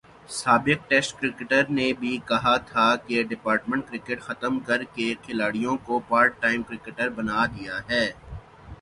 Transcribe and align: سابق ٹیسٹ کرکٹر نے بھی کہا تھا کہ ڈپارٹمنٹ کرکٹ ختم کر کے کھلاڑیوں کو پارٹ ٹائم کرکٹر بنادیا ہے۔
سابق 0.33 0.87
ٹیسٹ 0.89 1.19
کرکٹر 1.19 1.69
نے 1.69 1.91
بھی 1.99 2.17
کہا 2.27 2.55
تھا 2.69 2.85
کہ 3.07 3.23
ڈپارٹمنٹ 3.29 3.85
کرکٹ 3.89 4.21
ختم 4.21 4.59
کر 4.67 4.83
کے 4.95 5.13
کھلاڑیوں 5.23 5.77
کو 5.85 5.99
پارٹ 6.07 6.41
ٹائم 6.41 6.63
کرکٹر 6.63 7.09
بنادیا 7.17 7.79
ہے۔ 7.89 8.05